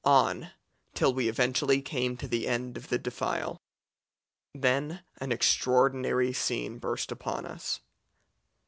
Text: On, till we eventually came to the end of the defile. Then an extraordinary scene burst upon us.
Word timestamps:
On, 0.03 0.49
till 0.95 1.13
we 1.13 1.29
eventually 1.29 1.79
came 1.79 2.17
to 2.17 2.27
the 2.27 2.47
end 2.47 2.75
of 2.75 2.87
the 2.89 2.97
defile. 2.97 3.61
Then 4.51 5.03
an 5.19 5.31
extraordinary 5.31 6.33
scene 6.33 6.79
burst 6.79 7.11
upon 7.11 7.45
us. 7.45 7.81